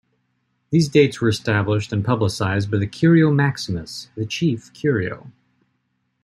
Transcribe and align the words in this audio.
These 0.71 0.89
dates 0.89 1.21
were 1.21 1.29
established 1.29 1.93
and 1.93 2.03
publicized 2.03 2.71
by 2.71 2.77
the 2.79 2.87
"curio 2.87 3.29
maximus", 3.31 4.09
the 4.15 4.25
chief 4.25 4.73
"curio". 4.73 5.31